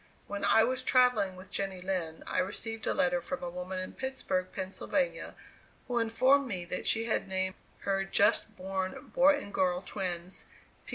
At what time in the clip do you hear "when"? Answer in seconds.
0.25-0.43